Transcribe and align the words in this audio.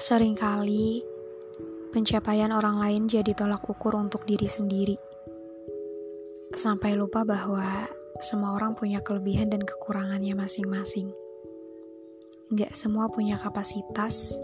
Seringkali, 0.00 1.04
pencapaian 1.92 2.56
orang 2.56 2.80
lain 2.80 3.04
jadi 3.04 3.36
tolak 3.36 3.68
ukur 3.68 4.00
untuk 4.00 4.24
diri 4.24 4.48
sendiri. 4.48 4.96
Sampai 6.56 6.96
lupa 6.96 7.20
bahwa 7.28 7.84
semua 8.16 8.56
orang 8.56 8.72
punya 8.72 9.04
kelebihan 9.04 9.52
dan 9.52 9.60
kekurangannya 9.60 10.32
masing-masing. 10.32 11.12
Gak 12.56 12.72
semua 12.72 13.12
punya 13.12 13.36
kapasitas 13.36 14.40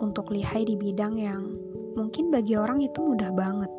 untuk 0.00 0.32
lihai 0.32 0.64
di 0.64 0.80
bidang 0.80 1.20
yang 1.20 1.44
mungkin 1.92 2.32
bagi 2.32 2.56
orang 2.56 2.80
itu 2.80 2.96
mudah 3.04 3.36
banget. 3.36 3.72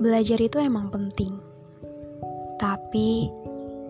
Belajar 0.00 0.40
itu 0.40 0.56
emang 0.56 0.88
penting, 0.88 1.36
tapi 2.56 3.28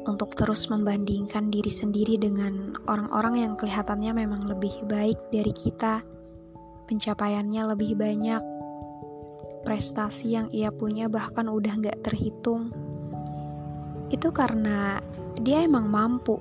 untuk 0.08 0.32
terus 0.32 0.72
membandingkan 0.72 1.52
diri 1.52 1.68
sendiri 1.68 2.16
dengan 2.16 2.72
orang-orang 2.88 3.44
yang 3.44 3.52
kelihatannya 3.60 4.24
memang 4.24 4.48
lebih 4.48 4.88
baik 4.88 5.28
dari 5.28 5.52
kita, 5.52 6.00
pencapaiannya 6.88 7.62
lebih 7.76 7.92
banyak, 7.92 8.40
prestasi 9.68 10.32
yang 10.32 10.48
ia 10.48 10.72
punya 10.72 11.12
bahkan 11.12 11.52
udah 11.52 11.76
gak 11.84 12.00
terhitung. 12.00 12.72
Itu 14.08 14.32
karena 14.32 14.96
dia 15.36 15.60
emang 15.60 15.92
mampu 15.92 16.40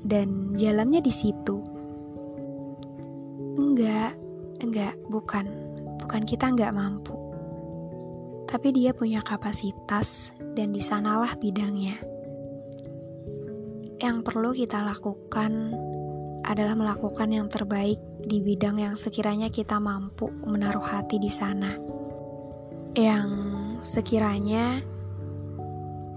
dan 0.00 0.56
jalannya 0.56 1.04
di 1.04 1.12
situ. 1.12 1.60
Enggak, 3.60 4.16
enggak, 4.64 4.96
bukan. 5.12 5.44
Bukan 6.00 6.24
kita 6.24 6.48
enggak 6.48 6.72
mampu. 6.72 7.12
Tapi 8.48 8.72
dia 8.72 8.96
punya 8.96 9.20
kapasitas 9.20 10.32
dan 10.56 10.72
di 10.72 10.80
sanalah 10.80 11.36
bidangnya. 11.36 12.15
Yang 13.96 14.28
perlu 14.28 14.52
kita 14.52 14.84
lakukan 14.84 15.72
adalah 16.44 16.76
melakukan 16.76 17.32
yang 17.32 17.48
terbaik 17.48 17.96
di 18.20 18.44
bidang 18.44 18.76
yang 18.76 18.92
sekiranya 18.92 19.48
kita 19.48 19.80
mampu 19.80 20.28
menaruh 20.44 20.84
hati 20.84 21.16
di 21.16 21.32
sana. 21.32 21.72
Yang 22.92 23.30
sekiranya 23.80 24.84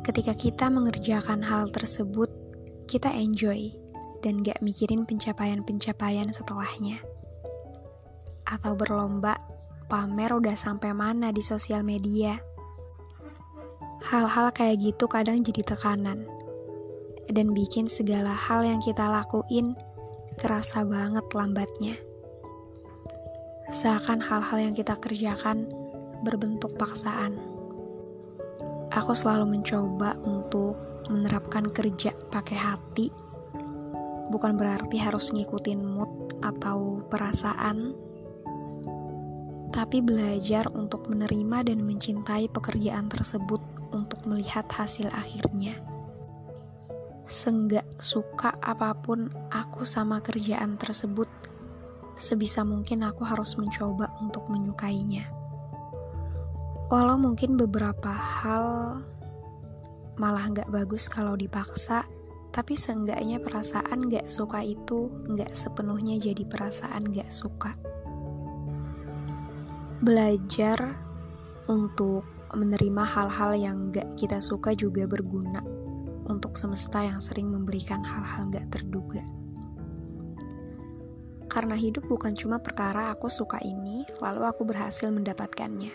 ketika 0.03 0.35
kita 0.35 0.67
mengerjakan 0.67 1.39
hal 1.39 1.71
tersebut, 1.71 2.27
kita 2.83 3.15
enjoy 3.15 3.71
dan 4.19 4.43
gak 4.43 4.59
mikirin 4.59 5.07
pencapaian-pencapaian 5.07 6.27
setelahnya. 6.35 6.99
Atau 8.43 8.75
berlomba 8.75 9.39
pamer 9.87 10.35
udah 10.35 10.59
sampai 10.59 10.91
mana 10.91 11.31
di 11.31 11.39
sosial 11.39 11.87
media. 11.87 12.43
Hal-hal 14.03 14.51
kayak 14.51 14.83
gitu 14.83 15.07
kadang 15.07 15.39
jadi 15.39 15.63
tekanan 15.63 16.48
dan 17.29 17.53
bikin 17.53 17.85
segala 17.85 18.33
hal 18.33 18.65
yang 18.65 18.81
kita 18.81 19.05
lakuin 19.05 19.77
kerasa 20.41 20.81
banget 20.81 21.25
lambatnya. 21.37 21.95
Seakan 23.69 24.17
hal-hal 24.17 24.57
yang 24.69 24.73
kita 24.73 24.97
kerjakan 24.97 25.69
berbentuk 26.25 26.73
paksaan. 26.73 27.37
Aku 28.89 29.13
selalu 29.13 29.61
mencoba 29.61 30.17
untuk 30.25 30.75
menerapkan 31.07 31.69
kerja 31.69 32.11
pakai 32.33 32.57
hati, 32.57 33.07
bukan 34.33 34.57
berarti 34.57 34.97
harus 34.97 35.29
ngikutin 35.29 35.81
mood 35.85 36.09
atau 36.41 37.05
perasaan, 37.05 37.93
tapi 39.69 40.01
belajar 40.01 40.65
untuk 40.73 41.05
menerima 41.07 41.69
dan 41.69 41.85
mencintai 41.85 42.49
pekerjaan 42.49 43.05
tersebut 43.05 43.61
untuk 43.93 44.25
melihat 44.25 44.65
hasil 44.69 45.09
akhirnya 45.13 45.88
senggak 47.29 47.85
suka 48.01 48.57
apa 48.57 48.97
pun 48.97 49.29
aku 49.53 49.85
sama 49.85 50.17
kerjaan 50.17 50.81
tersebut, 50.81 51.29
sebisa 52.17 52.65
mungkin 52.65 53.05
aku 53.05 53.21
harus 53.21 53.53
mencoba 53.53 54.09
untuk 54.17 54.49
menyukainya. 54.49 55.29
Walau 56.89 57.21
mungkin 57.21 57.53
beberapa 57.53 58.09
hal 58.09 58.97
malah 60.17 60.41
nggak 60.49 60.73
bagus 60.73 61.05
kalau 61.05 61.37
dipaksa, 61.37 62.09
tapi 62.49 62.73
seenggaknya 62.73 63.37
perasaan 63.37 64.09
nggak 64.09 64.25
suka 64.25 64.65
itu 64.65 65.13
nggak 65.29 65.53
sepenuhnya 65.53 66.17
jadi 66.17 66.43
perasaan 66.49 67.13
nggak 67.13 67.29
suka. 67.29 67.77
Belajar 70.01 70.97
untuk 71.69 72.25
menerima 72.57 73.03
hal-hal 73.05 73.53
yang 73.53 73.93
nggak 73.93 74.17
kita 74.17 74.41
suka 74.41 74.73
juga 74.73 75.05
berguna 75.05 75.78
untuk 76.29 76.55
semesta 76.55 77.01
yang 77.01 77.17
sering 77.17 77.49
memberikan 77.49 78.05
hal-hal 78.05 78.47
gak 78.53 78.69
terduga. 78.69 79.25
Karena 81.49 81.73
hidup 81.73 82.05
bukan 82.05 82.37
cuma 82.37 82.61
perkara 82.61 83.09
aku 83.09 83.25
suka 83.25 83.57
ini, 83.65 84.05
lalu 84.21 84.45
aku 84.45 84.63
berhasil 84.69 85.09
mendapatkannya. 85.09 85.91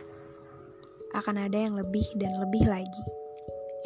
Akan 1.15 1.39
ada 1.39 1.55
yang 1.55 1.79
lebih 1.79 2.03
dan 2.19 2.35
lebih 2.43 2.67
lagi. 2.67 3.07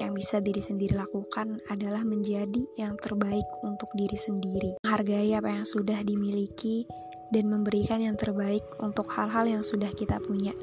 Yang 0.00 0.12
bisa 0.16 0.36
diri 0.40 0.62
sendiri 0.64 0.96
lakukan 0.96 1.60
adalah 1.68 2.08
menjadi 2.08 2.64
yang 2.80 2.96
terbaik 2.96 3.44
untuk 3.68 3.92
diri 3.92 4.16
sendiri. 4.16 4.80
Menghargai 4.80 5.36
apa 5.36 5.52
yang 5.52 5.66
sudah 5.68 6.00
dimiliki 6.00 6.88
dan 7.28 7.52
memberikan 7.52 8.00
yang 8.00 8.16
terbaik 8.16 8.64
untuk 8.80 9.12
hal-hal 9.12 9.44
yang 9.44 9.60
sudah 9.60 9.92
kita 9.92 10.16
punya. 10.24 10.56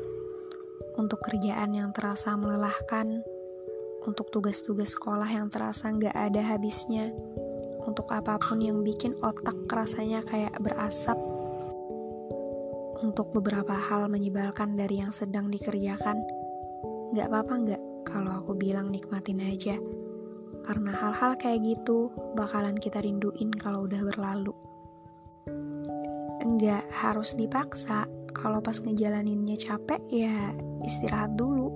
Untuk 0.98 1.22
kerjaan 1.22 1.76
yang 1.76 1.94
terasa 1.94 2.34
melelahkan, 2.34 3.22
untuk 4.04 4.28
tugas-tugas 4.28 5.00
sekolah 5.00 5.30
yang 5.32 5.48
terasa 5.48 5.88
nggak 5.88 6.12
ada 6.12 6.44
habisnya, 6.44 7.16
untuk 7.88 8.12
apa 8.12 8.36
pun 8.42 8.60
yang 8.60 8.84
bikin 8.84 9.16
otak 9.24 9.56
rasanya 9.72 10.20
kayak 10.28 10.52
berasap, 10.60 11.16
untuk 13.00 13.32
beberapa 13.32 13.78
hal 13.78 14.12
menyebalkan 14.12 14.76
dari 14.76 15.00
yang 15.00 15.16
sedang 15.16 15.48
dikerjakan, 15.48 16.20
nggak 17.16 17.28
apa-apa 17.32 17.54
nggak 17.64 17.82
kalau 18.04 18.44
aku 18.44 18.58
bilang 18.60 18.92
nikmatin 18.92 19.40
aja, 19.40 19.80
karena 20.68 20.92
hal-hal 20.92 21.40
kayak 21.40 21.64
gitu 21.64 22.12
bakalan 22.36 22.76
kita 22.76 23.00
rinduin 23.00 23.54
kalau 23.56 23.88
udah 23.88 24.02
berlalu. 24.04 24.52
Enggak 26.46 26.86
harus 26.94 27.34
dipaksa, 27.34 28.06
kalau 28.36 28.62
pas 28.62 28.78
ngejalaninnya 28.78 29.58
capek 29.58 30.02
ya 30.12 30.54
istirahat 30.86 31.34
dulu. 31.34 31.74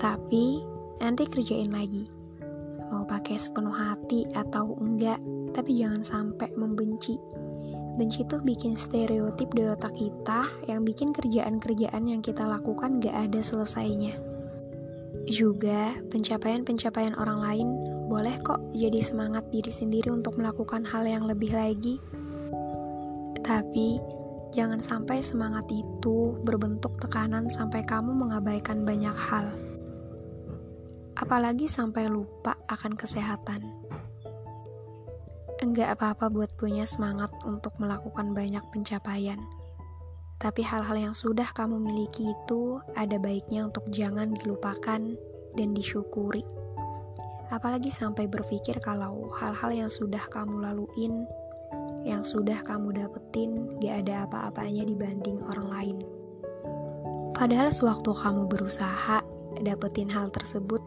Tapi 0.00 0.71
nanti 1.02 1.26
kerjain 1.26 1.74
lagi. 1.74 2.06
Mau 2.94 3.02
pakai 3.02 3.34
sepenuh 3.34 3.74
hati 3.74 4.30
atau 4.30 4.78
enggak, 4.78 5.18
tapi 5.50 5.82
jangan 5.82 6.06
sampai 6.06 6.54
membenci. 6.54 7.18
Benci 7.98 8.22
tuh 8.24 8.38
bikin 8.40 8.78
stereotip 8.78 9.50
di 9.50 9.66
otak 9.66 9.98
kita 9.98 10.46
yang 10.70 10.86
bikin 10.86 11.10
kerjaan-kerjaan 11.10 12.06
yang 12.06 12.22
kita 12.22 12.46
lakukan 12.46 13.02
gak 13.02 13.12
ada 13.12 13.40
selesainya. 13.42 14.14
Juga, 15.26 15.92
pencapaian-pencapaian 16.08 17.18
orang 17.18 17.38
lain 17.42 17.68
boleh 18.06 18.38
kok 18.40 18.62
jadi 18.70 19.02
semangat 19.02 19.50
diri 19.50 19.72
sendiri 19.74 20.08
untuk 20.14 20.38
melakukan 20.38 20.86
hal 20.86 21.04
yang 21.04 21.26
lebih 21.26 21.52
lagi. 21.52 21.98
Tapi, 23.42 23.98
jangan 24.54 24.80
sampai 24.80 25.20
semangat 25.20 25.66
itu 25.68 26.38
berbentuk 26.46 26.96
tekanan 26.96 27.50
sampai 27.50 27.82
kamu 27.84 28.14
mengabaikan 28.14 28.86
banyak 28.86 29.14
hal 29.14 29.71
apalagi 31.22 31.70
sampai 31.70 32.10
lupa 32.10 32.58
akan 32.66 32.98
kesehatan. 32.98 33.62
Enggak 35.62 35.94
apa-apa 35.94 36.26
buat 36.26 36.50
punya 36.58 36.82
semangat 36.82 37.30
untuk 37.46 37.78
melakukan 37.78 38.34
banyak 38.34 38.66
pencapaian. 38.74 39.38
Tapi 40.42 40.66
hal-hal 40.66 40.98
yang 40.98 41.14
sudah 41.14 41.46
kamu 41.54 41.78
miliki 41.78 42.34
itu 42.34 42.82
ada 42.98 43.14
baiknya 43.22 43.70
untuk 43.70 43.86
jangan 43.94 44.34
dilupakan 44.34 44.98
dan 45.54 45.68
disyukuri. 45.70 46.42
Apalagi 47.54 47.94
sampai 47.94 48.26
berpikir 48.26 48.82
kalau 48.82 49.30
hal-hal 49.38 49.86
yang 49.86 49.90
sudah 49.92 50.26
kamu 50.26 50.66
laluin, 50.66 51.22
yang 52.02 52.26
sudah 52.26 52.58
kamu 52.66 52.98
dapetin, 52.98 53.78
gak 53.78 54.02
ada 54.02 54.26
apa-apanya 54.26 54.82
dibanding 54.82 55.38
orang 55.46 55.68
lain. 55.70 55.98
Padahal 57.38 57.70
sewaktu 57.70 58.10
kamu 58.10 58.50
berusaha 58.50 59.22
dapetin 59.62 60.10
hal 60.10 60.26
tersebut, 60.34 60.82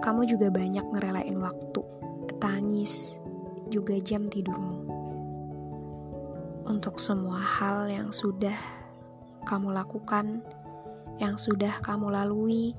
kamu 0.00 0.24
juga 0.24 0.48
banyak 0.48 0.84
ngerelain 0.90 1.36
waktu, 1.36 1.82
tangis, 2.40 3.20
juga 3.68 3.94
jam 4.00 4.24
tidurmu. 4.24 4.88
Untuk 6.64 6.96
semua 6.96 7.36
hal 7.36 7.92
yang 7.92 8.08
sudah 8.08 8.56
kamu 9.44 9.76
lakukan, 9.76 10.40
yang 11.20 11.36
sudah 11.36 11.84
kamu 11.84 12.12
lalui, 12.12 12.72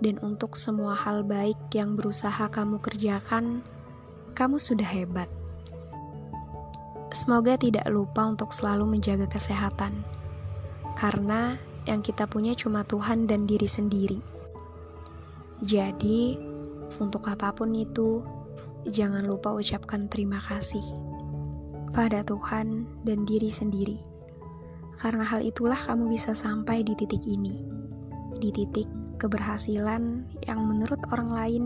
dan 0.00 0.16
untuk 0.24 0.56
semua 0.56 0.96
hal 0.96 1.22
baik 1.22 1.56
yang 1.76 1.94
berusaha 1.94 2.48
kamu 2.48 2.80
kerjakan, 2.80 3.60
kamu 4.32 4.56
sudah 4.56 4.88
hebat. 4.88 5.28
Semoga 7.14 7.54
tidak 7.54 7.86
lupa 7.92 8.26
untuk 8.26 8.50
selalu 8.50 8.98
menjaga 8.98 9.30
kesehatan, 9.30 10.02
karena 10.98 11.60
yang 11.84 12.00
kita 12.00 12.26
punya 12.26 12.56
cuma 12.56 12.82
Tuhan 12.82 13.28
dan 13.28 13.46
diri 13.46 13.68
sendiri. 13.68 14.20
Jadi, 15.62 16.34
untuk 17.00 17.26
apa 17.30 17.50
pun 17.54 17.72
itu, 17.74 18.22
jangan 18.86 19.24
lupa 19.24 19.54
ucapkan 19.56 20.06
terima 20.06 20.38
kasih 20.38 20.84
pada 21.94 22.26
Tuhan 22.26 22.84
dan 23.06 23.22
diri 23.22 23.48
sendiri, 23.48 23.98
karena 24.98 25.22
hal 25.22 25.46
itulah 25.46 25.78
kamu 25.78 26.10
bisa 26.10 26.34
sampai 26.34 26.82
di 26.82 26.92
titik 26.98 27.22
ini, 27.24 27.54
di 28.38 28.50
titik 28.50 28.86
keberhasilan 29.16 30.26
yang 30.44 30.60
menurut 30.66 30.98
orang 31.14 31.30
lain 31.30 31.64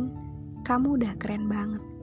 kamu 0.63 1.01
udah 1.01 1.13
keren 1.17 1.49
banget. 1.49 1.98